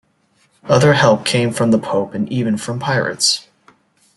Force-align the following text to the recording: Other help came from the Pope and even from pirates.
Other 0.63 0.93
help 0.93 1.25
came 1.25 1.51
from 1.53 1.69
the 1.69 1.77
Pope 1.77 2.15
and 2.15 2.27
even 2.31 2.57
from 2.57 2.79
pirates. 2.79 3.45